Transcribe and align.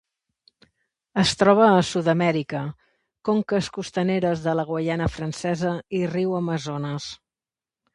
Es 1.23 1.33
troba 1.41 1.67
a 1.73 1.83
Sud-amèrica: 1.91 2.63
conques 3.31 3.71
costaneres 3.79 4.45
de 4.49 4.59
la 4.61 4.69
Guaiana 4.75 5.13
Francesa 5.19 5.79
i 6.01 6.05
riu 6.19 6.39
Amazones. 6.45 7.17